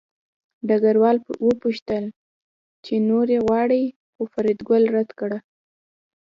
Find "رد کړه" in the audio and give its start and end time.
4.95-5.37